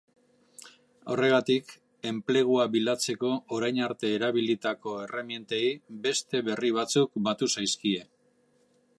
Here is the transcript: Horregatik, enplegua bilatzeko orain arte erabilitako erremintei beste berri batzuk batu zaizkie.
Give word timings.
Horregatik, 1.15 1.73
enplegua 2.11 2.63
bilatzeko 2.75 3.33
orain 3.57 3.81
arte 3.87 4.09
erabilitako 4.13 4.93
erremintei 5.03 5.63
beste 6.07 6.41
berri 6.49 6.73
batzuk 6.79 7.21
batu 7.29 7.51
zaizkie. 7.57 8.03